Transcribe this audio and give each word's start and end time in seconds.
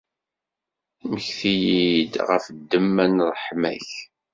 Mmekti-yi-d 1.03 2.13
ɣef 2.27 2.43
ddemma 2.57 3.05
n 3.07 3.17
ṛṛeḥma-k. 3.31 3.89